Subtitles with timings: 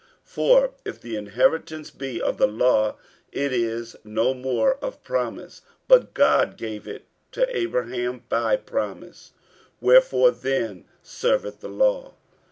[0.01, 2.95] 48:003:018 For if the inheritance be of the law,
[3.31, 9.33] it is no more of promise: but God gave it to Abraham by promise.
[9.73, 12.15] 48:003:019 Wherefore then serveth the law?